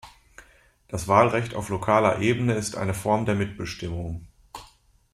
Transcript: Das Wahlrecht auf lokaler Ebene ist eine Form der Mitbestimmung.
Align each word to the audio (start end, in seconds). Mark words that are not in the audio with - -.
Das 0.87 1.07
Wahlrecht 1.07 1.53
auf 1.53 1.69
lokaler 1.69 2.21
Ebene 2.21 2.55
ist 2.55 2.75
eine 2.75 2.95
Form 2.95 3.27
der 3.27 3.35
Mitbestimmung. 3.35 4.25